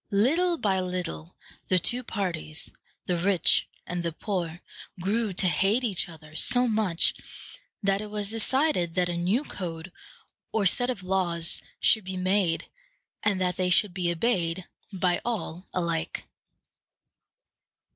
[0.09, 1.35] Little by little
[1.67, 2.71] the two parties,
[3.05, 4.61] the rich and the poor,
[4.99, 7.13] grew to hate each other so much
[7.83, 9.91] that it was decided that a new code
[10.51, 12.67] or set of laws should be made,
[13.21, 16.27] and that they should be obeyed by all alike.